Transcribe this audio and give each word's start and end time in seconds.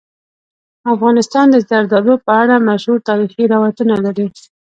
افغانستان 0.93 1.45
د 1.51 1.55
زردالو 1.69 2.13
په 2.25 2.31
اړه 2.41 2.65
مشهور 2.69 2.99
تاریخی 3.09 3.43
روایتونه 3.53 3.95
لري. 4.05 4.27